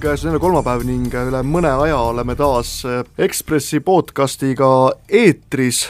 käes 0.00 0.24
on 0.24 0.28
jälle 0.28 0.40
kolmapäev 0.40 0.82
ning 0.88 1.12
üle 1.12 1.40
mõne 1.44 1.70
aja 1.82 1.98
oleme 2.08 2.32
taas 2.36 2.80
Ekspressi 3.20 3.82
podcastiga 3.84 4.68
eetris. 5.08 5.82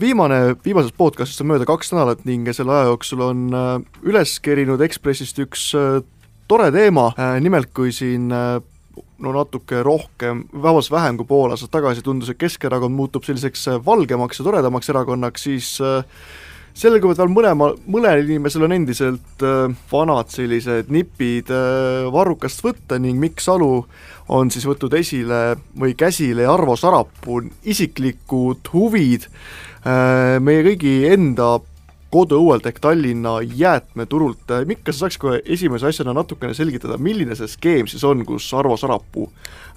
Viimane, 0.00 0.56
viimasest 0.64 0.96
podcastist 0.98 1.40
on 1.40 1.48
mööda 1.48 1.64
kaks 1.68 1.94
nädalat 1.94 2.26
ning 2.28 2.50
selle 2.52 2.74
aja 2.74 2.90
jooksul 2.90 3.22
on 3.24 3.46
üles 4.04 4.36
kerinud 4.44 4.84
Ekspressist 4.84 5.40
üks 5.40 5.64
tore 6.48 6.68
teema, 6.74 7.08
nimelt 7.40 7.72
kui 7.72 7.94
siin 7.96 8.28
no 8.28 9.32
natuke 9.32 9.80
rohkem, 9.86 10.44
vabandust, 10.52 10.92
vähem 10.92 11.16
kui 11.16 11.30
pool 11.30 11.54
aastat 11.54 11.72
tagasi 11.72 12.04
tundus, 12.04 12.34
et 12.34 12.40
Keskerakond 12.42 12.92
muutub 12.96 13.24
selliseks 13.24 13.64
valgemaks 13.86 14.42
ja 14.42 14.44
toredamaks 14.50 14.92
erakonnaks, 14.92 15.48
siis 15.48 15.72
äh, 15.80 16.04
selgub, 16.76 17.12
et 17.12 17.20
veel 17.20 17.32
mõlema, 17.32 17.70
mõnel 17.88 18.24
inimesel 18.26 18.66
on 18.66 18.74
endiselt 18.76 19.44
äh, 19.44 19.72
vanad 19.90 20.32
sellised 20.32 20.90
nipid 20.92 21.50
äh, 21.54 22.08
varrukast 22.12 22.60
võtta 22.64 22.98
ning 23.00 23.20
Mikk 23.20 23.40
Salu 23.44 23.70
on 24.36 24.50
siis 24.52 24.66
võtnud 24.68 24.96
esile 24.98 25.40
või 25.78 25.94
käsile 25.98 26.48
Arvo 26.50 26.76
Sarapuu 26.76 27.44
isiklikud 27.64 28.68
huvid 28.74 29.28
äh, 29.28 30.36
meie 30.42 30.66
kõigi 30.66 30.98
enda 31.12 31.56
koduõuelt 32.10 32.66
ehk 32.66 32.78
Tallinna 32.80 33.36
jäätmeturult. 33.42 34.52
Mikk, 34.66 34.84
kas 34.86 34.98
sa 34.98 35.06
saaks 35.06 35.18
kohe 35.20 35.40
esimese 35.44 35.88
asjana 35.88 36.14
natukene 36.16 36.54
selgitada, 36.54 36.98
milline 37.02 37.36
see 37.38 37.50
skeem 37.50 37.90
siis 37.90 38.04
on, 38.06 38.24
kus 38.28 38.46
Arvo 38.56 38.76
Sarapuu 38.80 39.26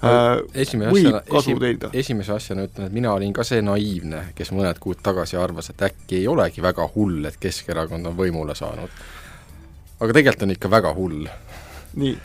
äh, 0.04 0.40
võib 0.54 0.90
asjana, 0.92 1.22
kasu 1.28 1.54
esi, 1.54 1.60
teenida? 1.60 1.92
esimese 2.02 2.34
asjana 2.36 2.66
ütlen, 2.68 2.90
et 2.90 2.96
mina 2.96 3.14
olin 3.14 3.34
ka 3.36 3.44
see 3.46 3.62
naiivne, 3.66 4.28
kes 4.38 4.54
mõned 4.56 4.82
kuud 4.82 5.02
tagasi 5.02 5.38
arvas, 5.40 5.72
et 5.72 5.86
äkki 5.90 6.20
ei 6.22 6.28
olegi 6.30 6.62
väga 6.62 6.86
hull, 6.94 7.24
et 7.28 7.40
Keskerakond 7.40 8.12
on 8.12 8.18
võimule 8.18 8.54
saanud. 8.58 9.00
aga 10.00 10.12
tegelikult 10.12 10.46
on 10.46 10.54
ikka 10.56 10.70
väga 10.70 10.94
hull. 10.94 11.26
nii 12.00 12.18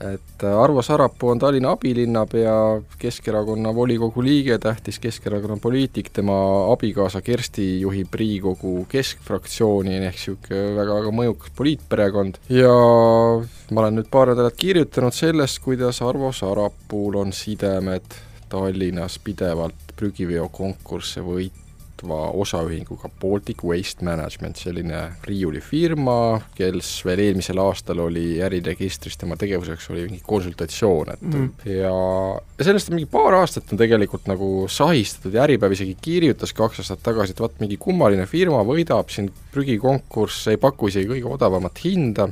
et 0.00 0.42
äh, 0.42 0.62
Arvo 0.62 0.82
Sarapuu 0.82 1.30
on 1.30 1.38
Tallinna 1.38 1.70
abilinnapea, 1.70 2.54
Keskerakonna 2.98 3.74
volikogu 3.74 4.22
liige, 4.22 4.58
tähtis 4.58 4.98
Keskerakonna 4.98 5.56
poliitik, 5.62 6.10
tema 6.12 6.36
abikaasa 6.72 7.22
Kersti 7.22 7.80
juhib 7.80 8.14
Riigikogu 8.14 8.86
keskfraktsiooni, 8.90 9.98
ehk 10.02 10.18
niisugune 10.18 10.76
väga-väga 10.78 11.14
mõjukas 11.14 11.54
poliitperekond. 11.56 12.38
Ja 12.50 12.74
ma 13.70 13.84
olen 13.84 14.00
nüüd 14.00 14.10
paar 14.10 14.32
nädalat 14.32 14.58
kirjutanud 14.58 15.14
sellest, 15.14 15.62
kuidas 15.64 16.02
Arvo 16.02 16.32
Sarapuul 16.32 17.20
on 17.22 17.32
sidemed 17.32 18.18
Tallinnas 18.50 19.20
pidevalt 19.22 19.94
prügiveokonkursse 19.96 21.22
võit-, 21.24 21.63
juhtiva 21.94 22.30
osaühinguga 22.32 23.08
Baltic 23.20 23.62
Waste 23.64 24.04
Management, 24.04 24.56
selline 24.56 25.16
riiulifirma, 25.24 26.40
kes 26.56 27.04
veel 27.04 27.18
eelmisel 27.18 27.58
aastal 27.58 27.98
oli 28.00 28.40
äriregistris, 28.42 29.16
tema 29.16 29.36
tegevuseks 29.36 29.90
oli 29.90 30.06
mingi 30.08 30.22
konsultatsioon, 30.26 31.12
et 31.14 31.22
mm. 31.22 31.50
ja, 31.64 31.92
ja 32.58 32.64
sellest 32.64 32.90
on 32.90 32.98
mingi 32.98 33.10
paar 33.10 33.34
aastat 33.34 33.70
on 33.72 33.78
tegelikult 33.78 34.26
nagu 34.30 34.66
sahistatud 34.68 35.34
ja 35.34 35.44
Äripäev 35.44 35.72
isegi 35.72 35.96
kirjutas 36.00 36.52
kaks 36.52 36.82
aastat 36.82 37.02
tagasi, 37.02 37.34
et 37.34 37.40
vaat 37.40 37.60
mingi 37.60 37.78
kummaline 37.78 38.26
firma 38.26 38.64
võidab 38.64 39.10
siin 39.12 39.30
prügikonkursse, 39.52 40.54
ei 40.54 40.60
paku 40.60 40.90
isegi 40.90 41.10
kõige 41.14 41.30
odavamat 41.36 41.84
hinda 41.84 42.28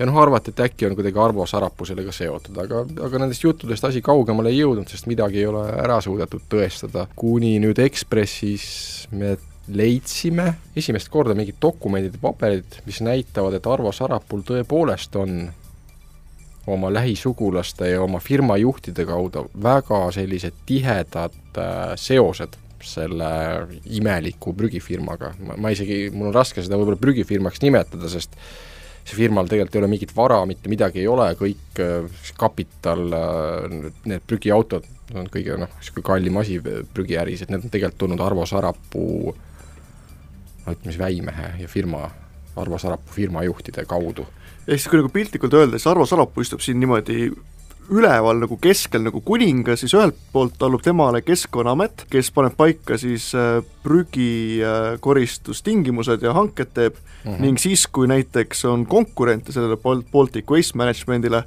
ja 0.00 0.08
noh, 0.08 0.16
arvati, 0.16 0.54
et 0.54 0.64
äkki 0.64 0.88
on 0.88 0.96
kuidagi 0.96 1.20
Arvo 1.20 1.44
Sarapuu 1.46 1.86
sellega 1.88 2.12
seotud, 2.14 2.56
aga, 2.62 2.82
aga 3.06 3.20
nendest 3.20 3.44
juttudest 3.44 3.84
asi 3.84 4.00
kaugemale 4.04 4.52
ei 4.52 4.62
jõudnud, 4.62 4.88
sest 4.88 5.08
midagi 5.10 5.42
ei 5.42 5.48
ole 5.50 5.66
ära 5.76 6.00
suudetud 6.04 6.46
tõestada, 6.50 7.04
kuni 7.20 7.58
nüüd 7.60 7.78
Ekspressis 7.84 8.64
me 9.12 9.36
leidsime 9.70 10.54
esimest 10.76 11.10
korda 11.12 11.36
mingid 11.36 11.60
dokumendid 11.62 12.16
ja 12.16 12.22
paberid, 12.22 12.80
mis 12.86 13.02
näitavad, 13.04 13.58
et 13.58 13.68
Arvo 13.68 13.92
Sarapuul 13.94 14.42
tõepoolest 14.48 15.20
on 15.20 15.42
oma 16.70 16.90
lähisugulaste 16.92 17.92
ja 17.92 18.00
oma 18.02 18.20
firma 18.24 18.56
juhtide 18.60 19.04
kaudu 19.08 19.46
väga 19.62 20.00
sellised 20.16 20.64
tihedad 20.66 21.36
äh, 21.58 21.94
seosed 22.00 22.56
selle 22.80 23.30
imeliku 23.92 24.54
prügifirmaga, 24.56 25.34
ma, 25.60 25.72
isegi, 25.72 26.06
mul 26.14 26.30
on 26.30 26.34
raske 26.34 26.64
seda 26.64 26.78
võib-olla 26.80 27.00
prügifirmaks 27.00 27.60
nimetada, 27.60 28.08
sest 28.08 28.38
see 29.10 29.18
firmal 29.18 29.50
tegelikult 29.50 29.76
ei 29.76 29.82
ole 29.82 29.90
mingit 29.90 30.14
vara, 30.16 30.40
mitte 30.48 30.70
midagi 30.72 31.02
ei 31.02 31.10
ole, 31.10 31.28
kõik 31.38 31.82
äh, 31.82 32.24
kapital, 32.38 33.06
äh, 33.16 33.92
need 34.08 34.26
prügiautod 34.30 34.88
on 35.18 35.26
kõige 35.26 35.56
noh, 35.58 35.70
niisugune 35.80 36.06
kallim 36.06 36.36
asi 36.38 36.60
prügiäris, 36.94 37.42
et 37.42 37.50
need 37.50 37.66
on 37.66 37.72
tegelikult 37.72 37.98
tulnud 38.04 38.20
Arvo 38.22 38.46
Sarapuu 38.46 39.34
ütleme 40.60 40.92
siis 40.92 41.00
väimehe 41.00 41.48
ja 41.62 41.68
firma, 41.68 42.04
Arvo 42.60 42.78
Sarapuu 42.78 43.14
firma 43.14 43.42
juhtide 43.42 43.84
kaudu. 43.90 44.26
ehk 44.68 44.78
siis 44.78 44.88
kui 44.90 45.00
nagu 45.00 45.10
piltlikult 45.10 45.54
öelda, 45.54 45.78
siis 45.78 45.90
Arvo 45.90 46.06
Sarapuu 46.06 46.44
istub 46.46 46.62
siin 46.62 46.78
niimoodi 46.80 47.30
üleval 47.90 48.38
nagu 48.44 48.54
keskel 48.62 49.02
nagu 49.04 49.20
kuningas, 49.26 49.80
siis 49.82 49.94
ühelt 49.96 50.14
poolt 50.32 50.62
allub 50.62 50.82
temale 50.84 51.22
Keskkonnaamet, 51.26 52.04
kes 52.10 52.30
paneb 52.34 52.54
paika 52.58 52.98
siis 53.00 53.34
äh, 53.34 53.62
prügikoristustingimused 53.84 56.22
ja 56.22 56.32
hanked 56.36 56.68
teeb 56.74 56.94
mm 56.96 57.02
-hmm. 57.30 57.40
ning 57.40 57.58
siis, 57.58 57.86
kui 57.86 58.06
näiteks 58.06 58.64
on 58.64 58.86
konkurente 58.86 59.52
sellele 59.52 59.76
Baltic 60.12 60.50
Waste 60.50 60.78
Managementile, 60.78 61.36
äh, 61.36 61.44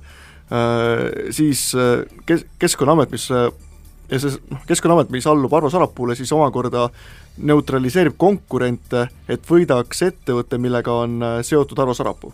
siis 1.31 1.75
äh, 1.75 1.81
kes-, 2.25 2.45
Keskkonnaamet, 2.59 3.11
mis 3.11 3.29
ja 3.29 3.51
see 4.19 4.31
noh, 4.49 4.59
Keskkonnaamet, 4.67 5.09
mis 5.09 5.27
allub 5.27 5.53
Arvo 5.53 5.69
Sarapuule, 5.69 6.15
siis 6.15 6.31
omakorda 6.31 6.89
neutraliseerib 7.37 8.13
konkurente, 8.17 9.07
et 9.29 9.49
võidaks 9.49 10.01
ettevõte, 10.05 10.57
millega 10.57 10.93
on 10.93 11.21
seotud 11.41 11.79
Arvo 11.79 11.93
Sarapuu 11.93 12.33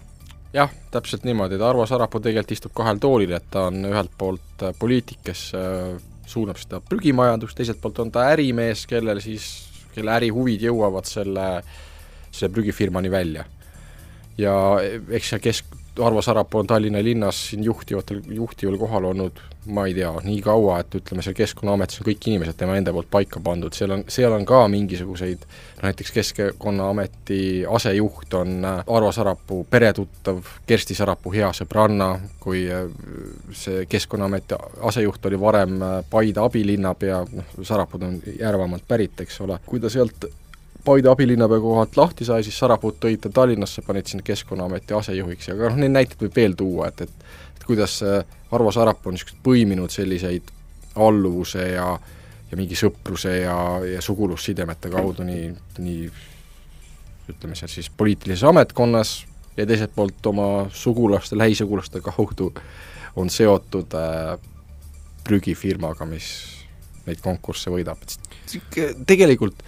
jah, 0.54 0.72
täpselt 0.92 1.26
niimoodi, 1.28 1.58
et 1.58 1.66
Arvo 1.66 1.86
Sarapuu 1.86 2.22
tegelikult 2.24 2.56
istub 2.56 2.74
kahel 2.78 3.02
toolil, 3.02 3.34
et 3.38 3.46
ta 3.52 3.68
on 3.70 3.84
ühelt 3.90 4.14
poolt 4.18 4.66
äh, 4.66 4.74
poliitik, 4.80 5.22
kes 5.30 5.50
äh, 5.58 6.00
suunab 6.30 6.60
seda 6.62 6.82
prügimajandust, 6.86 7.58
teiselt 7.58 7.82
poolt 7.82 8.02
on 8.04 8.14
ta 8.14 8.28
ärimees, 8.34 8.86
kellel 8.90 9.22
siis, 9.24 9.50
kelle 9.96 10.14
ärihuvid 10.18 10.66
jõuavad 10.70 11.10
selle, 11.10 11.48
selle 12.32 12.52
prügifirmani 12.54 13.12
välja. 13.12 13.46
ja 14.40 14.54
eks 15.12 15.34
see 15.34 15.42
kesk, 15.44 15.74
Arvo 16.06 16.22
Sarapuu 16.22 16.64
on 16.64 16.68
Tallinna 16.68 17.04
linnas 17.04 17.50
siin 17.50 17.64
juhtivatel, 17.64 18.22
juhtival 18.36 18.78
kohal 18.78 19.10
olnud 19.12 19.42
ma 19.70 19.86
ei 19.86 19.94
tea, 19.94 20.12
nii 20.24 20.40
kaua, 20.42 20.80
et 20.82 20.96
ütleme, 20.96 21.24
seal 21.24 21.36
Keskkonnaametis 21.38 22.00
on 22.02 22.08
kõik 22.08 22.28
inimesed 22.32 22.58
tema 22.58 22.78
enda 22.80 22.94
poolt 22.96 23.10
paika 23.12 23.42
pandud, 23.44 23.76
seal 23.76 23.94
on, 23.94 24.04
seal 24.12 24.34
on 24.34 24.46
ka 24.48 24.62
mingisuguseid 24.72 25.44
näiteks 25.82 26.12
Keskkonnaameti 26.16 27.40
asejuht 27.70 28.34
on 28.40 28.66
äh, 28.66 28.82
Arvo 28.88 29.12
Sarapuu 29.12 29.64
peretuttav, 29.70 30.42
Kersti 30.68 30.96
Sarapuu 30.96 31.34
hea 31.36 31.52
sõbranna, 31.56 32.12
kui 32.40 32.66
äh, 32.72 32.88
see 33.52 33.86
Keskkonnaameti 33.90 34.58
asejuht 34.92 35.30
oli 35.30 35.40
varem 35.40 35.82
äh, 35.82 35.98
Paide 36.10 36.44
abilinnapea, 36.44 37.24
noh, 37.32 37.56
Sarapud 37.62 38.08
on 38.08 38.20
Järvamaalt 38.40 38.88
pärit, 38.88 39.20
eks 39.26 39.42
ole, 39.46 39.60
kui 39.66 39.84
ta 39.84 39.92
sealt 39.92 40.30
Paide 40.90 41.10
abilinnapea 41.12 41.62
kohalt 41.62 41.98
lahti 42.00 42.26
sai, 42.26 42.42
siis 42.42 42.58
Sarapuud 42.58 42.96
tõid 42.98 43.22
ta 43.22 43.30
Tallinnasse, 43.34 43.84
panid 43.86 44.10
sinna 44.10 44.26
Keskkonnaameti 44.26 44.96
asejuhiks 44.98 45.52
aga 45.54 45.70
noh, 45.70 45.84
neid 45.84 45.94
näiteid 45.94 46.24
võib 46.26 46.40
veel 46.40 46.56
tuua, 46.58 46.90
et, 46.90 47.06
et 47.06 47.28
et 47.60 47.66
kuidas 47.68 48.00
Arvo 48.56 48.72
Sarapuu 48.74 49.12
on 49.12 49.18
niisugust 49.18 49.44
põiminud 49.46 49.94
selliseid 49.94 50.50
alluvuse 50.98 51.68
ja 51.76 51.92
ja 52.50 52.58
mingi 52.58 52.78
sõpruse 52.78 53.36
ja, 53.44 53.56
ja 53.86 54.02
sugulussidemete 54.02 54.90
kaudu 54.90 55.26
nii, 55.28 55.50
nii 55.86 56.06
ütleme 57.30 57.58
seal 57.58 57.70
siis 57.72 57.92
poliitilises 57.94 58.48
ametkonnas 58.50 59.12
ja 59.58 59.68
teiselt 59.70 59.94
poolt 59.96 60.26
oma 60.32 60.48
sugulaste, 60.74 61.38
lähisugulaste 61.38 62.02
kaudu 62.02 62.50
on 63.20 63.30
seotud 63.30 63.94
äh, 63.98 64.40
prügifirmaga, 65.28 66.08
mis 66.10 66.30
neid 67.06 67.22
konkursse 67.22 67.72
võidab, 67.74 68.02
et 68.02 69.06
tegelikult 69.10 69.62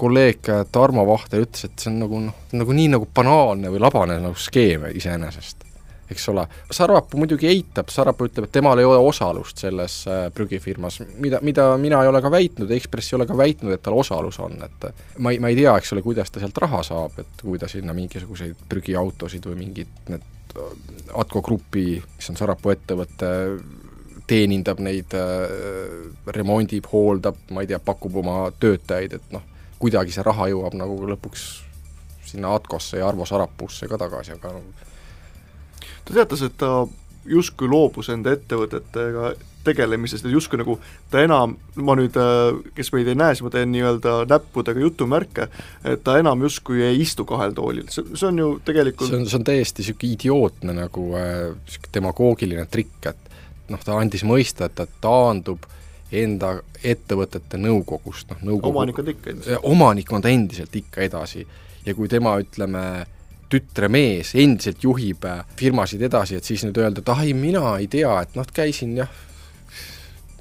kolleeg 0.00 0.52
Tarmo 0.72 1.04
Vahter 1.08 1.44
ütles, 1.44 1.66
et 1.68 1.82
see 1.82 1.90
on 1.92 1.98
nagu 2.04 2.20
noh, 2.28 2.44
nagu 2.56 2.76
nii 2.76 2.92
nagu 2.96 3.08
banaalne 3.14 3.72
või 3.72 3.82
labane 3.82 4.20
nagu 4.22 4.38
skeem 4.38 4.88
iseenesest. 4.94 5.66
Eks 6.10 6.24
ole. 6.28 6.42
Sarapuu 6.74 7.20
muidugi 7.22 7.46
eitab, 7.46 7.90
Sarapuu 7.94 8.26
ütleb, 8.26 8.48
et 8.48 8.52
temal 8.56 8.80
ei 8.82 8.86
ole 8.88 8.98
osalust 8.98 9.62
selles 9.62 10.00
äh, 10.10 10.24
prügifirmas, 10.34 10.98
mida, 11.22 11.38
mida 11.46 11.68
mina 11.78 12.00
ei 12.02 12.10
ole 12.10 12.18
ka 12.24 12.32
väitnud, 12.34 12.70
Ekspress 12.74 13.12
ei 13.12 13.20
ole 13.20 13.26
ka 13.30 13.36
väitnud, 13.38 13.76
et 13.76 13.84
tal 13.84 13.94
osalus 13.94 14.40
on, 14.42 14.56
et 14.66 14.88
ma 15.22 15.30
ei, 15.30 15.38
ma 15.38 15.52
ei 15.52 15.58
tea, 15.60 15.76
eks 15.78 15.94
ole, 15.94 16.02
kuidas 16.02 16.34
ta 16.34 16.42
sealt 16.42 16.58
raha 16.64 16.82
saab, 16.86 17.20
et 17.22 17.44
kui 17.44 17.62
ta 17.62 17.70
sinna 17.70 17.94
mingisuguseid 17.94 18.66
prügiautosid 18.72 19.46
või 19.52 19.60
mingid 19.60 20.10
need 20.10 20.56
äh, 20.56 20.74
Atko 21.22 21.44
Grupi, 21.46 22.00
mis 22.16 22.32
on 22.32 22.40
Sarapuu 22.42 22.74
ettevõte, 22.74 23.30
teenindab 24.30 24.82
neid, 24.82 25.14
äh, 25.14 26.10
remondib, 26.34 26.90
hooldab, 26.90 27.38
ma 27.54 27.62
ei 27.62 27.70
tea, 27.70 27.78
pakub 27.86 28.18
oma 28.24 28.40
töötajaid, 28.58 29.14
et 29.20 29.32
noh, 29.36 29.46
kuidagi 29.80 30.14
see 30.14 30.24
raha 30.26 30.50
jõuab 30.52 30.76
nagu 30.78 30.96
lõpuks 31.10 31.48
sinna 32.30 32.54
Atkosse 32.54 33.00
ja 33.00 33.08
Arvo 33.08 33.26
Sarapuusse 33.26 33.88
ka 33.90 33.98
tagasi, 33.98 34.36
aga 34.36 34.54
noh, 34.54 34.88
ta 36.04 36.14
teatas, 36.14 36.44
et 36.46 36.56
ta 36.60 36.84
justkui 37.30 37.68
loobus 37.68 38.10
enda 38.12 38.32
ettevõtetega 38.36 39.32
tegelemisest 39.64 40.24
ja 40.24 40.30
justkui 40.32 40.60
nagu 40.60 40.78
ta 41.12 41.20
enam, 41.20 41.56
ma 41.84 41.96
nüüd, 41.98 42.16
äh, 42.16 42.60
kes 42.76 42.92
meid 42.94 43.10
ei 43.10 43.18
näe, 43.18 43.34
siis 43.34 43.44
ma 43.44 43.50
teen 43.52 43.68
nii-öelda 43.74 44.14
näppudega 44.30 44.80
jutumärke, 44.80 45.48
et 45.84 46.04
ta 46.04 46.16
enam 46.20 46.46
justkui 46.46 46.80
ei 46.86 47.02
istu 47.02 47.26
kahel 47.28 47.52
toolil, 47.56 47.90
see, 47.92 48.06
see 48.14 48.30
on 48.30 48.40
ju 48.40 48.48
tegelikult 48.64 49.10
see 49.10 49.20
on, 49.20 49.26
see 49.28 49.40
on 49.40 49.44
täiesti 49.50 49.84
niisugune 49.84 50.14
idiootne 50.16 50.76
nagu 50.78 51.10
niisugune 51.12 51.90
äh, 51.90 51.92
demagoogiline 51.98 52.64
trikk, 52.72 53.12
et 53.12 53.36
noh, 53.70 53.84
ta 53.84 54.00
andis 54.00 54.24
mõista, 54.26 54.70
et 54.70 54.78
ta 54.80 54.88
taandub 55.04 55.68
enda 56.12 56.56
ettevõtete 56.82 57.58
nõukogust, 57.60 58.32
noh 58.32 58.42
nõukogu 58.50 58.74
omanik 58.74 58.98
on 58.98 59.10
ikka 59.12 59.30
endiselt. 59.30 59.64
omanik 59.70 60.12
on 60.12 60.24
ta 60.24 60.32
endiselt 60.32 60.76
ikka 60.76 61.04
edasi 61.06 61.46
ja 61.86 61.94
kui 61.94 62.10
tema, 62.10 62.34
ütleme, 62.42 62.84
tütremees 63.50 64.34
endiselt 64.38 64.84
juhib 64.84 65.24
äh, 65.26 65.42
firmasid 65.58 66.02
edasi, 66.06 66.38
et 66.38 66.46
siis 66.46 66.64
nüüd 66.66 66.78
öelda, 66.82 67.02
et 67.02 67.12
ah 67.12 67.24
ei, 67.24 67.34
mina 67.34 67.76
ei 67.78 67.88
tea, 67.90 68.12
et 68.22 68.36
noh, 68.38 68.46
käisin 68.54 68.96
jah, 69.00 69.10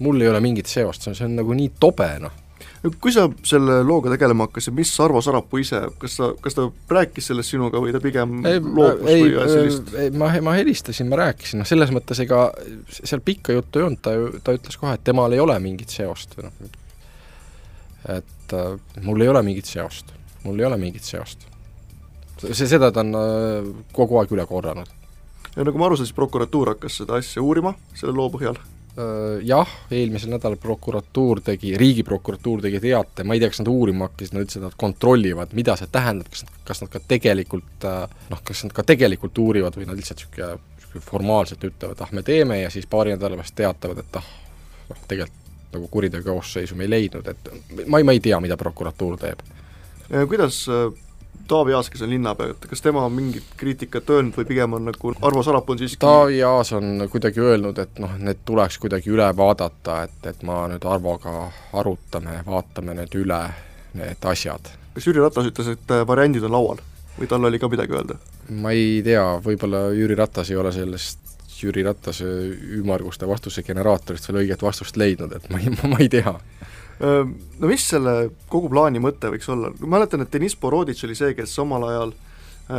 mul 0.06 0.21
ei 0.21 0.30
ole 0.30 0.42
mingit 0.44 0.69
seost, 0.69 1.04
see 1.04 1.13
on, 1.13 1.18
see 1.18 1.30
on 1.30 1.39
nagu 1.42 1.57
nii 1.57 1.74
tobe, 1.81 2.12
noh 2.24 2.45
kui 2.80 3.12
sa 3.12 3.26
selle 3.48 3.81
looga 3.84 4.12
tegelema 4.14 4.48
hakkasid, 4.48 4.74
mis 4.76 4.92
Arvo 5.04 5.20
Sarapuu 5.24 5.60
ise, 5.60 5.81
kas 6.00 6.16
ta, 6.20 6.30
kas 6.44 6.56
ta 6.56 6.68
rääkis 6.96 7.28
sellest 7.30 7.52
sinuga 7.52 7.81
või 7.84 7.92
ta 7.96 8.00
pigem 8.04 8.40
ei, 8.48 8.62
loobus 8.64 9.12
ei, 9.12 9.26
või 9.26 9.50
sellist 9.52 9.92
ei, 10.00 10.14
ma, 10.16 10.30
ma 10.46 10.56
helistasin, 10.56 11.10
ma 11.12 11.20
rääkisin, 11.20 11.60
noh 11.60 11.68
selles 11.68 11.92
mõttes 11.96 12.24
ega 12.24 12.46
seal 12.94 13.24
pikka 13.26 13.58
juttu 13.58 13.81
ei 13.81 13.88
olnud, 13.90 14.02
ta 14.06 14.16
ju, 14.16 14.31
ta 14.44 14.56
ütles 14.56 14.80
kohe, 14.80 14.96
et 14.96 15.04
temal 15.04 15.36
ei 15.36 15.44
ole 15.44 15.58
mingit 15.64 15.92
seost 15.92 16.38
või 16.38 16.48
noh, 16.48 16.72
et 18.16 18.56
äh, 18.56 19.04
mul 19.04 19.28
ei 19.28 19.34
ole 19.34 19.44
mingit 19.50 19.68
seost, 19.68 20.16
mul 20.46 20.64
ei 20.64 20.70
ole 20.70 20.80
mingit 20.80 21.04
seost. 21.04 21.44
see, 22.40 22.64
seda 22.64 22.94
ta 22.96 23.04
on 23.04 23.16
äh, 23.20 23.72
kogu 23.96 24.22
aeg 24.22 24.31
üle 24.31 24.48
korranud. 24.48 24.88
ja 25.52 25.68
nagu 25.68 25.81
ma 25.81 25.92
aru 25.92 26.00
saan, 26.00 26.08
siis 26.08 26.16
prokuratuur 26.16 26.78
hakkas 26.78 27.02
seda 27.04 27.20
asja 27.20 27.44
uurima 27.44 27.76
selle 27.92 28.16
loo 28.16 28.31
põhjal 28.31 28.56
jah, 29.46 29.69
eelmisel 29.92 30.34
nädalal 30.34 30.57
prokuratuur 30.62 31.42
tegi, 31.46 31.75
Riigiprokuratuur 31.78 32.63
tegi 32.66 32.81
teate, 32.84 33.24
ma 33.24 33.36
ei 33.36 33.42
tea, 33.44 33.51
kas 33.54 33.62
nad 33.62 33.72
uurima 33.72 34.10
hakkasid, 34.10 34.36
nad 34.36 34.46
ütlesid, 34.46 34.62
et 34.63 34.68
nad 34.68 34.78
kontrollivad, 34.81 35.54
mida 35.57 35.75
see 35.80 35.90
tähendab, 35.92 36.31
kas, 36.34 36.46
kas 36.68 36.84
nad 36.84 36.92
ka 36.94 37.01
tegelikult 37.07 37.88
äh, 37.88 38.18
noh, 38.31 38.44
kas 38.46 38.66
nad 38.66 38.75
ka 38.75 38.86
tegelikult 38.88 39.40
uurivad 39.40 39.78
või 39.80 39.88
nad 39.90 40.00
lihtsalt 40.00 40.25
niisugune 40.25 41.01
formaalselt 41.06 41.63
ütlevad, 41.63 42.00
ah 42.01 42.13
me 42.18 42.24
teeme 42.25 42.63
ja 42.63 42.72
siis 42.74 42.88
paari 42.90 43.13
nädala 43.13 43.38
pärast 43.38 43.56
teatavad, 43.56 44.01
et 44.01 44.19
ah, 44.19 44.31
noh, 44.90 45.04
tegelikult 45.07 45.38
nagu 45.69 45.88
kuriteokoosseisu 45.94 46.75
me 46.75 46.88
ei 46.88 46.90
leidnud, 46.90 47.28
et 47.30 47.52
ma 47.86 48.00
ei, 48.02 48.07
ma 48.07 48.16
ei 48.16 48.24
tea, 48.24 48.40
mida 48.42 48.57
prokuratuur 48.57 49.19
teeb. 49.22 49.44
kuidas 50.28 50.63
äh, 50.74 50.90
Taavi 51.50 51.74
Aas, 51.74 51.90
kes 51.90 52.01
on 52.06 52.12
linnapea, 52.13 52.54
et 52.54 52.68
kas 52.69 52.84
tema 52.86 53.04
on 53.06 53.13
mingit 53.13 53.54
kriitikat 53.57 54.10
öelnud 54.13 54.38
või 54.38 54.48
pigem 54.50 54.75
on 54.78 54.86
nagu 54.92 55.13
Arvo 55.25 55.44
Sarapuu 55.46 55.75
on 55.75 55.81
siiski 55.81 56.01
Taavi 56.04 56.44
Aas 56.46 56.74
on 56.78 57.07
kuidagi 57.12 57.42
öelnud, 57.42 57.80
et 57.81 58.01
noh, 58.04 58.13
need 58.22 58.44
tuleks 58.46 58.78
kuidagi 58.81 59.10
üle 59.13 59.30
vaadata, 59.38 60.04
et, 60.06 60.19
et 60.30 60.44
ma 60.48 60.62
nüüd 60.72 60.86
Arvoga 60.86 61.48
arutame, 61.81 62.40
vaatame 62.48 62.98
need 63.01 63.18
üle, 63.18 63.40
need 63.98 64.30
asjad. 64.34 64.69
kas 64.94 65.10
Jüri 65.10 65.24
Ratas 65.24 65.50
ütles, 65.50 65.74
et 65.74 65.96
äh, 65.96 66.06
variandid 66.07 66.46
on 66.46 66.56
laual 66.57 66.84
või 67.18 67.31
tal 67.31 67.50
oli 67.50 67.60
ka 67.60 67.72
midagi 67.72 67.98
öelda? 67.98 68.19
ma 68.50 68.74
ei 68.75 69.02
tea, 69.06 69.25
võib-olla 69.45 69.90
Jüri 69.98 70.18
Ratas 70.18 70.54
ei 70.54 70.57
ole 70.62 70.74
sellest 70.75 71.30
Jüri 71.60 71.84
Ratase 71.84 72.25
ümmarguste 72.78 73.28
vastuse 73.28 73.63
generaatorist 73.68 74.30
veel 74.30 74.44
õiget 74.45 74.62
vastust 74.63 74.98
leidnud, 74.98 75.34
et 75.36 75.50
ma 75.52 75.60
ei, 75.60 75.74
ma 75.92 76.00
ei 76.00 76.10
tea 76.12 76.36
no 77.00 77.69
mis 77.69 77.86
selle 77.88 78.30
kogu 78.51 78.69
plaani 78.72 79.00
mõte 79.04 79.31
võiks 79.31 79.48
olla, 79.51 79.72
mäletan, 79.80 80.25
et 80.25 80.34
Deniss 80.34 80.57
Boroditš 80.60 81.06
oli 81.07 81.16
see, 81.16 81.36
kes 81.38 81.54
omal 81.63 81.88
ajal 81.88 82.18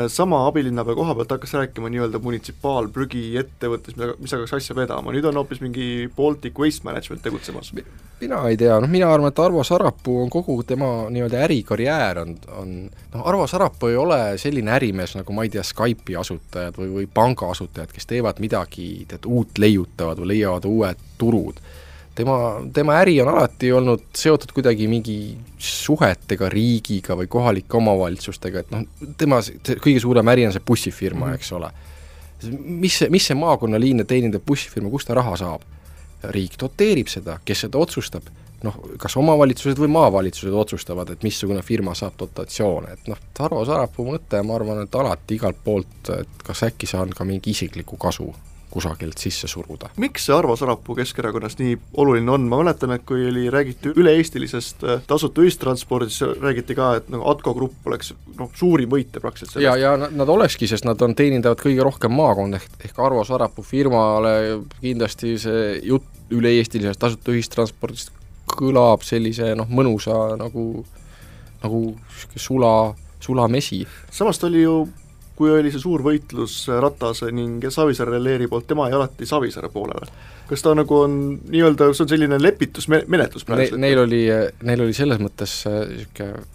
sama 0.08 0.46
abilinnapea 0.46 0.94
koha 0.94 1.14
pealt 1.19 1.32
hakkas 1.34 1.52
rääkima 1.56 1.88
nii-öelda 1.90 2.20
munitsipaalprügiettevõttes, 2.22 3.96
mida, 3.96 4.12
mis 4.22 4.31
hakkaks 4.31 4.52
asja 4.61 4.76
vedama, 4.78 5.11
nüüd 5.11 5.26
on 5.26 5.40
hoopis 5.40 5.58
mingi 5.64 6.06
Baltic 6.17 6.58
Waste 6.62 6.87
Management 6.87 7.25
tegutsemas. 7.25 7.72
mina 8.20 8.38
ei 8.49 8.56
tea, 8.56 8.78
noh 8.81 8.90
mina 8.90 9.08
arvan, 9.11 9.32
et 9.32 9.43
Arvo 9.43 9.64
Sarapuu 9.64 10.20
on 10.23 10.31
kogu 10.31 10.62
tema 10.62 11.11
nii-öelda 11.11 11.43
ärikarjäär 11.49 12.23
on, 12.23 12.37
on 12.55 12.73
noh, 12.87 13.26
Arvo 13.26 13.46
Sarapuu 13.46 13.88
ei 13.88 13.96
ole 13.96 14.20
selline 14.38 14.70
ärimees, 14.70 15.16
nagu 15.19 15.34
ma 15.34 15.43
ei 15.43 15.50
tea, 15.50 15.66
Skype'i 15.66 16.16
asutajad 16.20 16.78
või, 16.78 16.93
või 17.00 17.11
panga 17.14 17.50
asutajad, 17.50 17.90
kes 17.90 18.06
teevad 18.06 18.38
midagi, 18.38 18.93
tead, 19.11 19.26
uut 19.26 19.58
leiutavad 19.58 20.23
või 20.23 20.37
leiavad 20.37 20.70
uued 20.70 21.06
turud 21.19 21.58
tema, 22.20 22.37
tema 22.72 22.99
äri 23.00 23.17
on 23.22 23.28
alati 23.32 23.72
olnud 23.72 24.05
seotud 24.17 24.52
kuidagi 24.55 24.88
mingi 24.90 25.17
suhetega 25.58 26.49
riigiga 26.52 27.17
või 27.19 27.28
kohalike 27.31 27.78
omavalitsustega, 27.81 28.64
et 28.64 28.75
noh, 28.75 28.84
tema 29.20 29.40
kõige 29.70 30.02
suurem 30.02 30.32
äri 30.32 30.46
on 30.49 30.55
see 30.56 30.64
bussifirma 30.67 31.31
-hmm. 31.31 31.40
eks 31.40 31.52
ole. 31.56 31.70
mis 32.61 32.99
see, 32.99 33.11
mis 33.12 33.26
see 33.26 33.37
maakonnaliine 33.37 34.05
teenindav 34.05 34.40
bussifirma, 34.46 34.90
kust 34.90 35.08
ta 35.08 35.14
raha 35.14 35.37
saab? 35.37 35.67
riik 36.20 36.58
doteerib 36.61 37.08
seda, 37.08 37.38
kes 37.44 37.61
seda 37.67 37.78
otsustab? 37.78 38.23
noh, 38.64 38.76
kas 39.00 39.16
omavalitsused 39.16 39.78
või 39.81 39.88
maavalitsused 39.88 40.52
otsustavad, 40.52 41.11
et 41.11 41.23
missugune 41.25 41.62
firma 41.62 41.94
saab 41.94 42.19
dotatsioone, 42.20 42.93
et 42.93 43.08
noh, 43.08 43.16
Tarvo 43.34 43.64
Sarapuu 43.64 44.05
mõte, 44.12 44.43
ma 44.44 44.55
arvan, 44.55 44.82
et 44.84 44.94
alati 44.94 45.38
igalt 45.40 45.56
poolt, 45.64 46.11
et 46.19 46.44
kas 46.44 46.62
äkki 46.69 46.87
saan 46.87 47.14
ka 47.16 47.25
mingi 47.25 47.50
isiklikku 47.56 47.96
kasu 47.96 48.34
kusagilt 48.70 49.19
sisse 49.19 49.49
suruda. 49.50 49.90
miks 49.96 50.26
see 50.26 50.34
Arvo 50.37 50.56
Sarapuu 50.56 50.94
Keskerakonnast 50.99 51.58
nii 51.62 51.76
oluline 52.02 52.31
on, 52.31 52.46
ma 52.50 52.61
mäletan, 52.62 52.94
et 52.94 53.05
kui 53.06 53.26
oli, 53.28 53.49
räägiti 53.50 53.94
üle-eestilisest 53.96 54.84
äh, 54.84 55.02
tasuta 55.06 55.43
ühistranspordist, 55.44 56.22
räägiti 56.40 56.76
ka, 56.78 56.93
et 57.00 57.11
nagu 57.12 57.26
Atko 57.31 57.55
Grupp 57.56 57.90
oleks 57.90 58.14
noh, 58.38 58.52
suurim 58.55 58.90
võitja 58.93 59.22
praktiliselt 59.22 59.56
sellest. 59.56 59.67
ja, 59.67 59.76
ja 59.90 59.96
nad, 60.00 60.14
nad 60.17 60.31
olekski, 60.31 60.69
sest 60.70 60.87
nad 60.88 61.02
on, 61.02 61.17
teenindavad 61.19 61.61
kõige 61.62 61.84
rohkem 61.87 62.14
maakonda, 62.14 62.62
ehk, 62.62 62.78
ehk 62.90 63.02
Arvo 63.02 63.25
Sarapuu 63.26 63.67
firmale 63.67 64.34
kindlasti 64.81 65.37
see 65.43 65.66
jutt 65.90 66.08
üle-eestilisest 66.31 67.00
tasuta 67.02 67.34
ühistranspordist 67.34 68.14
kõlab 68.50 69.05
sellise 69.06 69.52
noh, 69.58 69.69
mõnusa 69.70 70.37
nagu, 70.38 70.84
nagu 71.62 71.82
niisugune 71.90 72.46
sula, 72.46 72.75
sulamesi. 73.23 73.84
samas 74.11 74.38
ta 74.38 74.49
oli 74.50 74.62
ju 74.62 74.76
kui 75.40 75.54
oli 75.56 75.72
see 75.72 75.81
suur 75.81 76.04
võitlus 76.04 76.66
Ratase 76.84 77.31
ning 77.32 77.64
Savisaare 77.72 78.20
leeri 78.20 78.48
poolt, 78.50 78.69
tema 78.69 78.90
jäi 78.90 78.98
alati 78.98 79.28
Savisaare 79.28 79.72
poolele. 79.72 80.08
kas 80.50 80.64
ta 80.66 80.75
nagu 80.76 80.96
on 81.06 81.19
nii-öelda, 81.48 81.92
see 81.94 82.04
on 82.04 82.10
selline 82.12 82.38
lepitusmenetlus 82.42 83.46
praegu 83.48 83.78
ne,? 83.78 83.87
Neil 83.88 84.04
oli, 84.04 84.25
neil 84.66 84.82
oli 84.84 84.96
selles 84.96 85.20
mõttes 85.22 85.62
niisugune 85.64 86.32
äh, 86.34 86.48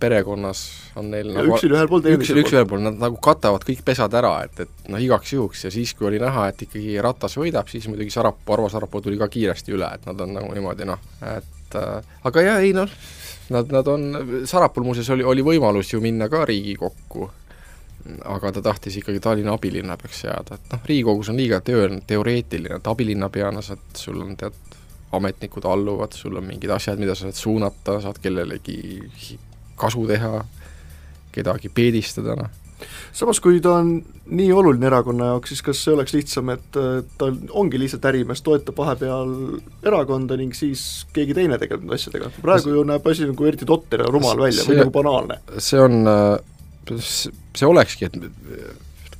perekonnas 0.00 0.62
on 0.96 1.10
neil 1.12 1.28
ja 1.28 1.42
nagu 1.42 1.52
üks 1.52 1.66
oli 1.66 1.76
ühel 1.76 1.90
pool, 1.90 2.04
teine 2.04 2.16
üks, 2.16 2.30
üks 2.32 2.54
ühel 2.54 2.64
pool, 2.70 2.80
nad 2.86 2.96
nagu 3.02 3.18
katavad 3.20 3.64
kõik 3.68 3.82
pesad 3.84 4.14
ära, 4.16 4.32
et, 4.46 4.62
et 4.64 4.88
noh, 4.88 5.02
igaks 5.02 5.34
juhuks 5.34 5.66
ja 5.66 5.72
siis, 5.74 5.92
kui 5.98 6.08
oli 6.08 6.20
näha, 6.22 6.46
et 6.48 6.64
ikkagi 6.64 6.96
Ratas 7.04 7.36
võidab, 7.36 7.68
siis 7.68 7.88
muidugi 7.90 8.14
Sarapuu, 8.14 8.54
Arvo 8.56 8.70
Sarapuu 8.72 9.04
tuli 9.04 9.20
ka 9.20 9.28
kiiresti 9.28 9.76
üle, 9.76 9.90
et 9.98 10.08
nad 10.08 10.24
on 10.24 10.32
nagu 10.38 10.48
niimoodi 10.56 10.88
noh, 10.88 11.02
et 11.34 11.76
äh, 11.76 12.14
aga 12.30 12.46
jaa, 12.46 12.56
ei 12.64 12.72
noh, 12.76 12.96
nad, 13.52 13.76
nad 13.76 13.92
on, 13.92 14.08
Sarapul 14.48 14.88
muuseas 14.88 15.12
oli, 15.12 15.26
oli 15.26 15.44
võimalus 15.44 15.92
ju 15.92 16.00
minna 16.00 16.30
ka 16.32 16.46
Riigikokku 16.48 17.28
aga 18.24 18.52
ta 18.52 18.62
tahtis 18.62 18.96
ikkagi 19.00 19.20
Tallinna 19.20 19.54
abilinnapeaks 19.56 20.24
jääda, 20.24 20.56
et 20.56 20.72
noh, 20.72 20.82
Riigikogus 20.88 21.30
on 21.32 21.40
liiga 21.40 21.60
teo-, 21.64 21.88
teoreetiline, 22.06 22.80
et 22.80 22.90
abilinnapeana 22.90 23.62
saad, 23.64 23.82
sul 23.98 24.20
on 24.24 24.36
tead, 24.40 24.56
ametnikud 25.16 25.66
alluvad, 25.66 26.14
sul 26.14 26.38
on 26.38 26.46
mingid 26.46 26.70
asjad, 26.70 27.00
mida 27.00 27.16
sa 27.18 27.28
saad 27.28 27.38
suunata, 27.38 27.98
saad 28.02 28.20
kellelegi 28.22 28.78
kasu 29.80 30.06
teha, 30.06 30.44
kedagi 31.34 31.70
peedistada, 31.74 32.36
noh. 32.38 32.50
samas, 33.12 33.40
kui 33.42 33.60
ta 33.62 33.76
on 33.80 33.96
nii 34.30 34.48
oluline 34.54 34.86
erakonna 34.86 35.32
jaoks, 35.32 35.52
siis 35.52 35.64
kas 35.66 35.82
see 35.84 35.94
oleks 35.94 36.14
lihtsam, 36.14 36.52
et 36.54 36.78
ta 37.18 37.28
ongi 37.58 37.80
lihtsalt 37.82 38.06
ärimees, 38.12 38.42
toetab 38.46 38.78
vahepeal 38.78 39.34
erakonda 39.86 40.38
ning 40.40 40.54
siis 40.56 41.04
keegi 41.14 41.36
teine 41.36 41.58
tegeleb 41.60 41.84
nende 41.84 41.98
asjadega, 41.98 42.32
praegu 42.40 42.76
ju 42.76 42.86
näeb 42.86 43.06
asi 43.10 43.28
nagu 43.28 43.50
eriti 43.50 43.68
totter 43.68 44.06
ja 44.06 44.10
rumal 44.14 44.46
välja 44.46 44.62
see, 44.62 44.72
või 44.72 44.82
nagu 44.84 44.94
banaalne. 44.94 45.40
see 45.58 45.82
on 45.82 46.00
äh, 46.06 46.38
see 47.56 47.68
olekski, 47.68 48.08
et 48.08 48.16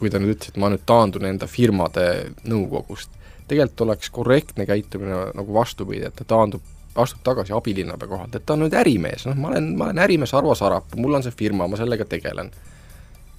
kui 0.01 0.11
ta 0.11 0.21
nüüd 0.21 0.37
ütles, 0.37 0.53
et 0.53 0.61
ma 0.61 0.71
nüüd 0.73 0.85
taandun 0.89 1.27
enda 1.29 1.49
firmade 1.51 2.05
nõukogust, 2.49 3.13
tegelikult 3.51 3.87
oleks 3.87 4.13
korrektne 4.15 4.67
käitumine 4.69 5.27
nagu 5.37 5.55
vastupidi, 5.55 6.07
et 6.09 6.17
ta 6.17 6.27
taandub, 6.29 6.65
astub 7.01 7.23
tagasi 7.27 7.55
abilinnapea 7.55 8.09
kohalt, 8.11 8.37
et 8.37 8.47
ta 8.47 8.57
on 8.57 8.65
nüüd 8.65 8.77
ärimees, 8.77 9.27
noh, 9.29 9.37
ma 9.39 9.53
olen, 9.53 9.73
ma 9.79 9.89
olen 9.89 10.03
ärimees 10.07 10.35
Arvo 10.37 10.55
Sarapuu, 10.59 11.01
mul 11.03 11.19
on 11.19 11.27
see 11.27 11.37
firma, 11.37 11.69
ma 11.69 11.79
sellega 11.81 12.07
tegelen. 12.09 12.51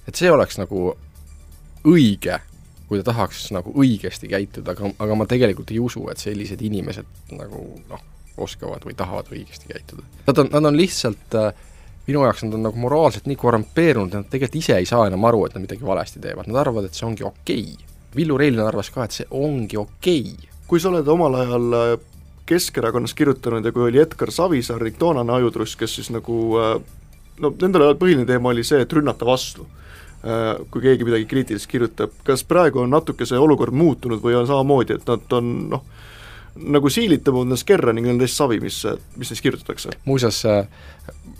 et 0.08 0.18
see 0.18 0.30
oleks 0.30 0.58
nagu 0.58 0.96
õige, 1.86 2.38
kui 2.88 2.98
ta 3.00 3.10
tahaks 3.12 3.50
nagu 3.54 3.72
õigesti 3.78 4.28
käituda, 4.30 4.74
aga, 4.74 4.90
aga 5.04 5.18
ma 5.18 5.26
tegelikult 5.30 5.70
ei 5.70 5.78
usu, 5.80 6.02
et 6.10 6.18
sellised 6.18 6.62
inimesed 6.62 7.36
nagu 7.38 7.62
noh, 7.90 8.02
oskavad 8.42 8.84
või 8.86 8.96
tahavad 8.98 9.30
õigesti 9.32 9.70
käituda. 9.70 10.02
Nad 10.26 10.40
on, 10.42 10.50
nad 10.52 10.70
on 10.72 10.76
lihtsalt 10.76 11.36
äh, 11.38 11.52
minu 12.06 12.24
jaoks 12.26 12.44
nad 12.46 12.54
on 12.58 12.64
nagu 12.66 12.78
moraalselt 12.82 13.28
nii 13.30 13.38
korrumpeerunud, 13.38 14.12
et 14.12 14.20
nad 14.20 14.30
tegelikult 14.30 14.58
ise 14.62 14.78
ei 14.78 14.88
saa 14.88 15.06
enam 15.10 15.24
aru, 15.28 15.44
et 15.46 15.56
nad 15.56 15.64
midagi 15.66 15.86
valesti 15.86 16.22
teevad, 16.22 16.48
nad 16.50 16.62
arvavad, 16.64 16.88
et 16.88 16.98
see 16.98 17.06
ongi 17.06 17.26
okei. 17.26 17.66
Okay.. 17.74 17.90
Villu 18.16 18.36
Reiljan 18.38 18.66
arvas 18.66 18.90
ka, 18.92 19.06
et 19.06 19.20
see 19.20 19.28
ongi 19.30 19.78
okei. 19.80 20.24
Okay.. 20.32 20.50
kui 20.66 20.80
sa 20.80 20.88
oled 20.88 21.08
omal 21.08 21.36
ajal 21.36 21.76
äh, 21.78 21.92
Keskerakonnas 22.48 23.14
kirjutanud 23.14 23.64
ja 23.64 23.72
kui 23.72 23.84
oli 23.86 24.00
Edgar 24.02 24.32
Savisaar 24.32 24.82
toonane 24.98 25.32
ajutruss, 25.32 25.76
kes 25.76 25.94
siis 26.00 26.10
nagu 26.10 26.38
äh, 26.58 26.74
no 27.40 27.52
nendel 27.60 27.86
ajal 27.86 28.00
põhiline 28.00 28.26
teema 28.28 28.50
oli 28.52 28.64
see, 28.66 28.82
et 28.82 28.92
rünnata 28.92 29.28
vastu. 29.28 29.66
Äh, 30.22 30.60
kui 30.70 30.84
keegi 30.84 31.06
midagi 31.06 31.26
kriitilist 31.30 31.66
kirjutab, 31.70 32.14
kas 32.26 32.44
praegu 32.46 32.82
on 32.82 32.92
natuke 32.94 33.26
see 33.26 33.38
olukord 33.38 33.74
muutunud 33.74 34.22
või 34.22 34.36
on 34.38 34.46
samamoodi, 34.46 34.98
et 34.98 35.08
nad 35.08 35.38
on 35.38 35.52
noh, 35.72 35.86
nagu 36.56 36.90
siilitama 36.92 37.44
ennast 37.46 37.66
kerra 37.68 37.92
ning 37.96 38.06
täiesti 38.10 38.36
savi, 38.36 38.58
mis, 38.60 38.82
mis 39.16 39.32
neist 39.32 39.44
kirjutatakse. 39.44 39.94
muuseas, 40.04 40.42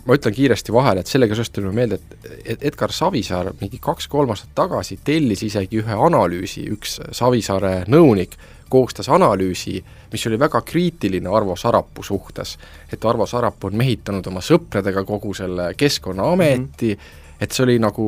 ma 0.05 0.17
ütlen 0.17 0.35
kiiresti 0.35 0.73
vahele, 0.73 1.03
et 1.03 1.11
sellega 1.11 1.35
seoses 1.37 1.53
tuli 1.53 1.73
meelde, 1.75 1.99
et 2.45 2.65
Edgar 2.65 2.91
Savisaar 2.91 3.53
mingi 3.61 3.79
kaks-kolm 3.81 4.33
aastat 4.33 4.55
tagasi 4.55 4.99
tellis 5.05 5.43
isegi 5.45 5.83
ühe 5.83 5.99
analüüsi, 6.07 6.65
üks 6.73 6.99
Savisaare 7.11 7.83
nõunik, 7.91 8.37
koostas 8.73 9.09
analüüsi, 9.13 9.77
mis 10.11 10.23
oli 10.27 10.39
väga 10.41 10.63
kriitiline 10.65 11.29
Arvo 11.29 11.55
Sarapuu 11.55 12.03
suhtes. 12.03 12.57
et 12.91 13.05
Arvo 13.05 13.25
Sarapuu 13.25 13.69
on 13.69 13.77
mehitanud 13.77 14.27
oma 14.27 14.41
sõpradega 14.41 15.05
kogu 15.05 15.33
selle 15.33 15.73
Keskkonnaameti 15.77 16.95
mm, 16.95 17.01
-hmm 17.01 17.21
et 17.43 17.51
see 17.51 17.65
oli 17.65 17.75
nagu 17.81 18.07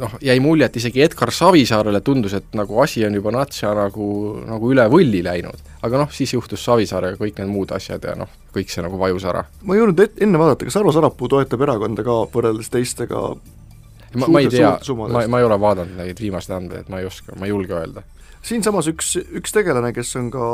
noh, 0.00 0.16
jäi 0.24 0.36
mulje, 0.44 0.68
et 0.68 0.78
isegi 0.80 1.02
Edgar 1.04 1.32
Savisaarele 1.32 2.00
tundus, 2.04 2.36
et 2.36 2.56
nagu 2.58 2.78
asi 2.82 3.04
on 3.06 3.16
juba 3.16 3.32
natsa 3.34 3.72
nagu, 3.76 4.08
nagu 4.44 4.72
üle 4.74 4.84
võlli 4.92 5.22
läinud. 5.24 5.72
aga 5.84 6.04
noh, 6.04 6.12
siis 6.12 6.34
juhtus 6.34 6.64
Savisaarega 6.66 7.20
kõik 7.20 7.40
need 7.40 7.52
muud 7.52 7.72
asjad 7.76 8.04
ja 8.04 8.16
noh, 8.18 8.30
kõik 8.54 8.72
see 8.72 8.84
nagu 8.84 9.00
vajus 9.00 9.26
ära. 9.30 9.44
ma 9.62 9.76
ei 9.76 9.82
jõudnud 9.82 10.22
enne 10.26 10.40
vaadata, 10.40 10.68
kas 10.68 10.78
Arvo 10.80 10.92
Sarapuu 10.94 11.30
toetab 11.32 11.64
erakonda 11.66 12.04
ka 12.06 12.18
võrreldes 12.34 12.72
teistega 12.72 13.22
ma, 14.18 14.28
ma 14.28 14.42
ei 14.42 14.50
tea, 14.52 14.74
ma, 14.98 15.24
ma 15.28 15.40
ei 15.40 15.48
ole 15.48 15.58
vaadanud 15.60 15.98
neid 15.98 16.20
viimaseid 16.20 16.58
andmeid, 16.58 16.84
et 16.84 16.92
ma 16.92 17.00
ei 17.00 17.08
oska, 17.08 17.36
ma 17.38 17.48
ei 17.48 17.54
julge 17.54 17.76
öelda. 17.78 18.04
siinsamas 18.44 18.90
üks, 18.92 19.14
üks 19.40 19.54
tegelane, 19.54 19.94
kes 19.96 20.14
on 20.20 20.30
ka, 20.34 20.50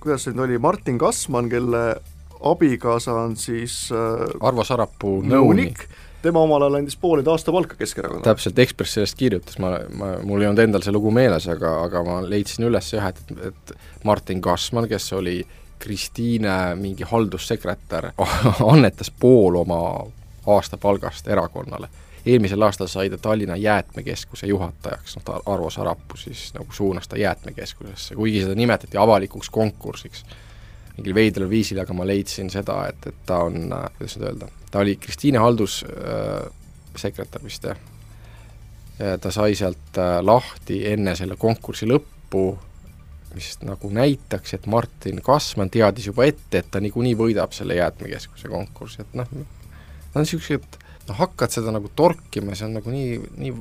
kuidas 0.00 0.26
see 0.26 0.34
nüüd 0.34 0.48
oli, 0.48 0.62
Martin 0.62 0.98
Kasman, 1.00 1.50
kelle 1.52 1.84
abikaasa 2.44 3.14
on 3.24 3.36
siis 3.40 3.86
äh, 3.94 4.24
Arvo 4.44 4.64
Sarapuu 4.66 5.20
nõunik, 5.22 5.34
nõunik 5.36 5.86
tema 6.24 6.42
omal 6.44 6.64
ajal 6.64 6.78
andis 6.80 6.96
pooled 7.00 7.28
aastapalka 7.30 7.76
Keskerakonnale. 7.80 8.24
täpselt, 8.24 8.58
Ekspress 8.58 8.96
sellest 8.98 9.18
kirjutas, 9.20 9.58
ma, 9.62 9.76
ma, 9.92 10.14
mul 10.22 10.42
ei 10.42 10.48
olnud 10.48 10.62
endal 10.64 10.84
see 10.84 10.94
lugu 10.94 11.12
meeles, 11.14 11.48
aga, 11.52 11.74
aga 11.88 12.04
ma 12.06 12.20
leidsin 12.24 12.68
üles 12.68 12.92
jah, 12.94 13.10
et, 13.12 13.36
et 13.50 13.74
Martin 14.04 14.40
Kassmann, 14.44 14.88
kes 14.90 15.12
oli 15.18 15.42
Kristiine 15.84 16.74
mingi 16.80 17.04
haldussekretär, 17.10 18.12
annetas 18.72 19.12
pool 19.20 19.60
oma 19.60 19.80
aastapalgast 20.46 21.28
erakonnale. 21.28 21.88
eelmisel 22.26 22.62
aastal 22.62 22.88
sai 22.88 23.10
ta 23.10 23.18
Tallinna 23.18 23.56
Jäätmekeskuse 23.56 24.46
juhatajaks, 24.46 25.16
noh 25.16 25.24
ta 25.24 25.40
Arvo 25.46 25.70
Sarapuu 25.70 26.16
siis 26.16 26.54
nagu 26.54 26.72
suunas 26.72 27.08
ta 27.08 27.16
jäätmekeskusesse, 27.20 28.14
kuigi 28.14 28.40
seda 28.42 28.54
nimetati 28.54 28.96
avalikuks 28.96 29.50
konkursiks 29.50 30.24
mingil 30.98 31.14
veidral 31.16 31.48
viisil, 31.50 31.80
aga 31.82 31.92
ma 31.96 32.06
leidsin 32.06 32.50
seda, 32.52 32.76
et, 32.90 33.06
et 33.10 33.24
ta 33.26 33.40
on, 33.48 33.56
kuidas 33.96 34.16
nüüd 34.18 34.28
öelda, 34.28 34.46
ta 34.70 34.82
oli 34.84 34.94
Kristiine 35.00 35.38
haldussekretär 35.42 37.40
äh, 37.40 37.44
vist 37.44 37.66
jah, 37.66 37.80
ta 39.20 39.32
sai 39.34 39.56
sealt 39.58 39.98
äh, 39.98 40.20
lahti 40.22 40.84
enne 40.92 41.16
selle 41.18 41.36
konkursi 41.40 41.88
lõppu, 41.90 42.44
mis 43.34 43.58
nagu 43.66 43.90
näitaks, 43.90 44.54
et 44.54 44.66
Martin 44.70 45.18
Kasman 45.24 45.70
teadis 45.74 46.06
juba 46.12 46.28
ette, 46.30 46.60
et 46.60 46.70
ta 46.70 46.78
niikuinii 46.82 47.16
võidab 47.18 47.52
selle 47.56 47.74
jäätmekeskuse 47.80 48.48
konkursi, 48.52 49.02
et 49.02 49.16
noh, 49.18 49.26
nad 49.34 50.14
on 50.14 50.22
niisugused, 50.22 50.78
noh 51.08 51.18
hakkad 51.18 51.50
seda 51.56 51.74
nagu 51.74 51.90
torkima, 51.98 52.54
see 52.54 52.68
on 52.68 52.78
nagu 52.78 52.94
nii, 52.94 53.18
nii 53.42 53.52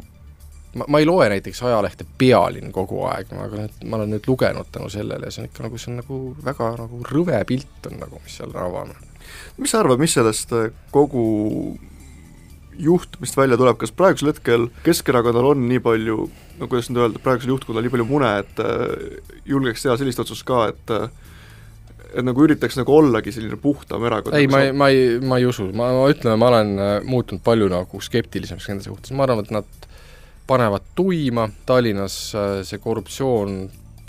ma, 0.80 0.88
ma 0.88 1.02
ei 1.02 1.08
loe 1.08 1.30
näiteks 1.34 1.62
ajalehte 1.68 2.06
Pealinn 2.18 2.74
kogu 2.76 3.04
aeg, 3.10 3.32
aga 3.46 3.64
nüüd 3.64 3.88
ma 3.88 4.00
olen 4.00 4.14
nüüd 4.16 4.28
lugenud 4.30 4.70
tänu 4.74 4.90
sellele 4.94 5.30
ja 5.30 5.34
see 5.34 5.44
on 5.44 5.50
ikka 5.50 5.66
nagu, 5.68 5.80
see 5.82 5.92
on 5.92 6.00
nagu 6.02 6.20
väga 6.46 6.70
nagu 6.82 7.02
rõve 7.10 7.42
pilt 7.50 7.90
on 7.90 8.00
nagu, 8.02 8.22
mis 8.24 8.38
seal 8.40 8.54
avanud. 8.58 9.10
mis 9.58 9.74
sa 9.74 9.82
arvad, 9.84 10.02
mis 10.02 10.16
sellest 10.18 10.54
äh, 10.58 10.70
kogu 10.94 11.26
juhtumist 12.74 13.38
välja 13.38 13.58
tuleb, 13.60 13.78
kas 13.82 13.94
praegusel 13.94 14.32
hetkel 14.32 14.72
Keskerakonnal 14.86 15.52
on 15.52 15.68
nii 15.70 15.84
palju, 15.84 16.24
no 16.60 16.70
kuidas 16.70 16.90
nüüd 16.90 17.04
öelda, 17.04 17.22
praegusel 17.22 17.54
juhtkonnal 17.54 17.86
nii 17.86 17.94
palju 17.94 18.08
mune, 18.10 18.32
et 18.42 18.64
äh, 18.64 19.38
julgeks 19.50 19.86
teha 19.86 20.00
sellist 20.00 20.24
otsust 20.26 20.48
ka, 20.48 20.66
et 20.74 20.96
äh, 20.96 21.08
et 22.14 22.22
nagu 22.22 22.44
üritaks 22.46 22.76
nagu 22.78 22.94
ollagi 22.94 23.32
selline 23.34 23.58
puhtam 23.58 24.04
erakond? 24.06 24.36
ei, 24.38 24.46
ma 24.46 24.60
ei, 24.62 24.74
ma 24.78 24.90
ei, 24.94 25.06
ma 25.18 25.40
ei 25.42 25.48
usu, 25.50 25.72
ma, 25.74 25.88
ma 25.98 26.10
ütlen, 26.14 26.38
ma 26.38 26.50
olen 26.52 26.76
muutunud 27.10 27.42
palju 27.46 27.70
nagu 27.74 28.02
skeptilisemaks 28.06 28.70
nende 28.70 28.86
suhtes, 28.86 29.14
ma 29.18 29.26
arvan, 29.26 29.42
et 29.42 29.54
nad 29.56 29.88
panevad 30.48 30.82
tuima, 30.96 31.50
Tallinnas 31.66 32.36
äh, 32.36 32.64
see 32.68 32.82
korruptsioon 32.84 33.56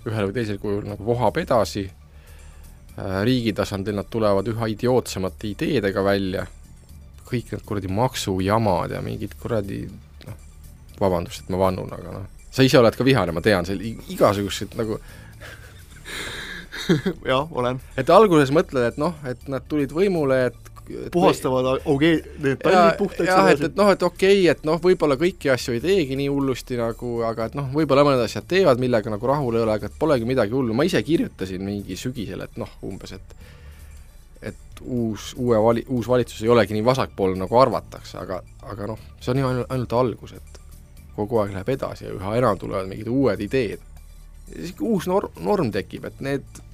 ühel 0.04 0.28
või 0.28 0.36
teisel 0.36 0.58
kujul 0.60 0.84
nagu 0.88 1.06
vohab 1.06 1.38
edasi, 1.40 1.84
äh, 1.86 3.20
riigi 3.24 3.54
tasandil 3.56 3.96
nad 3.96 4.10
tulevad 4.10 4.48
üha 4.50 4.68
idiootsemate 4.74 5.52
ideedega 5.54 6.04
välja, 6.04 6.46
kõik 7.24 7.54
need 7.54 7.64
kuradi 7.66 7.90
maksujamad 7.92 8.96
ja 8.96 9.02
mingid 9.04 9.36
kuradi 9.40 9.84
noh, 10.26 10.40
vabandust, 11.00 11.44
et 11.44 11.54
ma 11.54 11.62
vannun, 11.64 11.92
aga 11.94 12.18
noh, 12.18 12.26
sa 12.50 12.66
ise 12.66 12.78
oled 12.78 12.96
ka 12.96 13.06
vihane, 13.06 13.32
ma 13.34 13.42
tean, 13.44 13.66
seal 13.66 13.80
igasugused 13.84 14.76
nagu 14.78 14.98
jah, 17.30 17.48
olen. 17.50 17.80
et 17.96 18.10
alguses 18.10 18.52
mõtled, 18.54 18.92
et 18.92 19.00
noh, 19.00 19.16
et 19.28 19.48
nad 19.48 19.64
tulid 19.70 19.94
võimule, 19.94 20.46
et 20.50 20.73
puhastavad 21.12 21.80
okei, 21.84 22.18
need 22.44 22.60
tallid 22.62 22.98
puhtaks 22.98 23.28
jah, 23.28 23.48
et, 23.52 23.62
et 23.68 23.76
noh, 23.78 23.90
et 23.94 24.02
okei 24.02 24.40
okay,, 24.42 24.50
et 24.52 24.66
noh, 24.68 24.80
võib-olla 24.82 25.16
kõiki 25.20 25.50
asju 25.54 25.76
ei 25.76 25.82
teegi 25.84 26.18
nii 26.20 26.28
hullusti 26.32 26.76
nagu, 26.80 27.14
aga 27.24 27.48
et 27.48 27.56
noh, 27.58 27.70
võib-olla 27.72 28.04
mõned 28.06 28.24
asjad 28.24 28.46
teevad, 28.50 28.82
millega 28.82 29.12
nagu 29.12 29.30
rahul 29.30 29.56
ei 29.56 29.64
ole, 29.64 29.76
aga 29.78 29.88
et 29.88 29.96
polegi 30.00 30.28
midagi 30.28 30.52
hullu, 30.56 30.76
ma 30.76 30.86
ise 30.88 31.00
kirjutasin 31.06 31.64
mingi 31.64 31.96
sügisel, 32.00 32.44
et 32.44 32.60
noh, 32.60 32.76
umbes, 32.84 33.16
et 33.16 33.36
et 34.44 34.82
uus, 34.84 35.30
uue 35.40 35.60
vali-, 35.64 35.86
uus 35.88 36.08
valitsus 36.08 36.42
ei 36.44 36.52
olegi 36.52 36.76
nii 36.76 36.84
vasakpoolne, 36.84 37.40
nagu 37.40 37.56
arvatakse, 37.56 38.18
aga, 38.20 38.42
aga 38.68 38.90
noh, 38.92 39.00
see 39.20 39.32
on 39.32 39.40
ju 39.40 39.48
ainult, 39.48 39.72
ainult 39.72 39.96
algus, 40.02 40.36
et 40.36 40.60
kogu 41.16 41.40
aeg 41.40 41.54
läheb 41.54 41.72
edasi 41.76 42.08
ja 42.08 42.12
üha 42.12 42.36
enam 42.36 42.60
tulevad 42.60 42.90
mingid 42.90 43.08
uued 43.08 43.40
ideed. 43.40 43.90
uus 44.80 45.06
norm, 45.08 45.32
norm 45.40 45.70
tekib, 45.72 46.04
et 46.04 46.20
need 46.20 46.64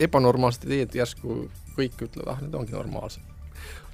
ebanormaalsed 0.00 0.66
ideed 0.68 0.96
järsku 0.98 1.44
kõik 1.74 2.06
ütlevad, 2.06 2.34
ah, 2.34 2.42
need 2.42 2.54
ongi 2.54 2.74
normaalsed. 2.74 3.22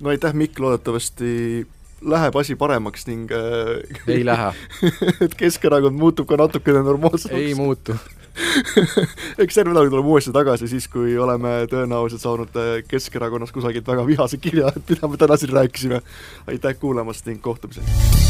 no 0.00 0.12
aitäh, 0.12 0.34
Mikk, 0.34 0.58
loodetavasti 0.58 1.66
läheb 2.00 2.36
asi 2.36 2.56
paremaks 2.56 3.06
ning 3.06 3.30
äh, 3.32 3.82
ei 4.08 4.24
lähe 4.24 4.52
et 5.26 5.36
Keskerakond 5.36 5.98
muutub 5.98 6.28
ka 6.28 6.40
natukene 6.40 6.82
normaalsemaks? 6.86 7.36
ei 7.40 7.54
muutu 7.54 7.96
eks 9.42 9.56
järgmine 9.58 9.74
nädal 9.74 9.90
tuleme 9.90 10.08
uuesti 10.08 10.32
tagasi, 10.32 10.68
siis 10.70 10.88
kui 10.88 11.16
oleme 11.18 11.66
tõenäoliselt 11.70 12.24
saanud 12.24 12.56
äh, 12.56 12.72
Keskerakonnas 12.88 13.52
kusagilt 13.52 13.88
väga 13.90 14.06
vihase 14.06 14.40
kirja, 14.40 14.72
et 14.76 14.94
mida 14.94 15.10
me 15.10 15.20
täna 15.20 15.36
siin 15.40 15.54
rääkisime. 15.56 16.02
aitäh 16.46 16.78
kuulamast 16.80 17.26
ning 17.26 17.42
kohtumiseni! 17.42 18.29